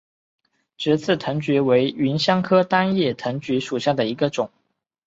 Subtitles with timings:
[0.77, 4.49] 直刺藤橘为芸香科单叶藤橘属下的一个种。